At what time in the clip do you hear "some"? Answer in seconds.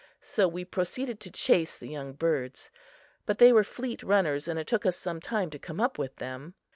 4.97-5.21